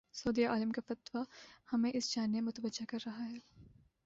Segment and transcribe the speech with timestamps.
[0.13, 1.21] سعودی عالم کا فتوی
[1.73, 3.39] ہمیں اس جانب متوجہ کر رہا ہے۔